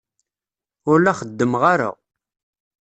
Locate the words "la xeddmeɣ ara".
1.01-1.89